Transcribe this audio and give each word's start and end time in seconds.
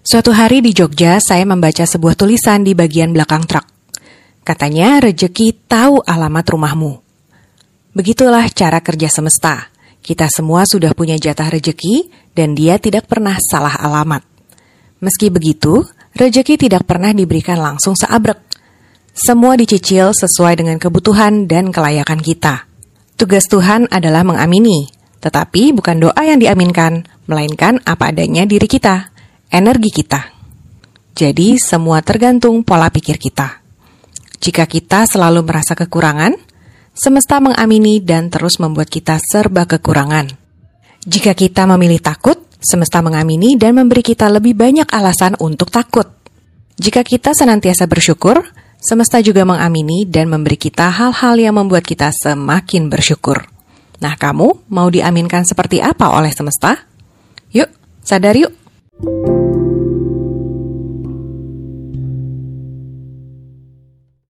Suatu 0.00 0.32
hari 0.32 0.64
di 0.64 0.72
Jogja, 0.72 1.20
saya 1.20 1.44
membaca 1.44 1.84
sebuah 1.84 2.16
tulisan 2.16 2.64
di 2.64 2.72
bagian 2.72 3.12
belakang 3.12 3.44
truk. 3.44 3.68
Katanya, 4.40 4.96
rejeki 4.96 5.68
tahu 5.68 6.00
alamat 6.00 6.40
rumahmu. 6.48 6.92
Begitulah 7.92 8.48
cara 8.48 8.80
kerja 8.80 9.12
semesta. 9.12 9.68
Kita 10.00 10.24
semua 10.32 10.64
sudah 10.64 10.96
punya 10.96 11.20
jatah 11.20 11.52
rejeki, 11.52 12.08
dan 12.32 12.56
dia 12.56 12.80
tidak 12.80 13.12
pernah 13.12 13.36
salah 13.44 13.76
alamat. 13.76 14.24
Meski 15.04 15.28
begitu, 15.28 15.84
rejeki 16.16 16.56
tidak 16.56 16.88
pernah 16.88 17.12
diberikan 17.12 17.60
langsung 17.60 17.92
seabrek. 17.92 18.40
Semua 19.12 19.52
dicicil 19.60 20.16
sesuai 20.16 20.64
dengan 20.64 20.80
kebutuhan 20.80 21.44
dan 21.44 21.68
kelayakan 21.68 22.24
kita. 22.24 22.64
Tugas 23.20 23.44
Tuhan 23.52 23.84
adalah 23.92 24.24
mengamini, 24.24 24.88
tetapi 25.20 25.76
bukan 25.76 26.08
doa 26.08 26.22
yang 26.24 26.40
diaminkan, 26.40 27.04
melainkan 27.28 27.84
apa 27.84 28.08
adanya 28.08 28.48
diri 28.48 28.64
kita, 28.64 29.09
energi 29.50 29.90
kita. 29.90 30.30
Jadi, 31.12 31.58
semua 31.58 32.00
tergantung 32.00 32.62
pola 32.62 32.88
pikir 32.88 33.18
kita. 33.18 33.60
Jika 34.40 34.64
kita 34.64 35.04
selalu 35.04 35.44
merasa 35.44 35.76
kekurangan, 35.76 36.32
semesta 36.96 37.42
mengamini 37.44 38.00
dan 38.00 38.32
terus 38.32 38.56
membuat 38.56 38.88
kita 38.88 39.20
serba 39.20 39.68
kekurangan. 39.68 40.32
Jika 41.04 41.36
kita 41.36 41.68
memilih 41.68 42.00
takut, 42.00 42.40
semesta 42.56 43.04
mengamini 43.04 43.56
dan 43.56 43.76
memberi 43.76 44.00
kita 44.00 44.32
lebih 44.32 44.56
banyak 44.56 44.88
alasan 44.88 45.36
untuk 45.40 45.68
takut. 45.68 46.08
Jika 46.80 47.04
kita 47.04 47.36
senantiasa 47.36 47.84
bersyukur, 47.84 48.40
semesta 48.80 49.20
juga 49.20 49.44
mengamini 49.44 50.08
dan 50.08 50.32
memberi 50.32 50.56
kita 50.56 50.88
hal-hal 50.88 51.36
yang 51.36 51.60
membuat 51.60 51.84
kita 51.84 52.08
semakin 52.08 52.88
bersyukur. 52.88 53.44
Nah, 54.00 54.16
kamu 54.16 54.72
mau 54.72 54.88
diaminkan 54.88 55.44
seperti 55.44 55.84
apa 55.84 56.08
oleh 56.16 56.32
semesta? 56.32 56.88
Yuk, 57.52 57.68
sadar 58.00 58.32
yuk! 58.32 58.59